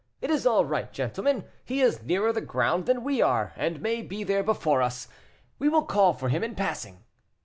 It 0.19 0.31
is 0.31 0.47
all 0.47 0.65
right, 0.65 0.91
gentlemen; 0.91 1.43
he 1.63 1.79
is 1.81 2.01
nearer 2.01 2.33
the 2.33 2.41
ground 2.41 2.87
than 2.87 3.03
we 3.03 3.21
are, 3.21 3.53
and 3.55 3.83
may 3.83 4.01
be 4.01 4.23
there 4.23 4.41
before 4.41 4.81
us. 4.81 5.07
We 5.59 5.69
will 5.69 5.83
call 5.83 6.11
for 6.11 6.29
him 6.29 6.43
in 6.43 6.55
passing." 6.55 7.03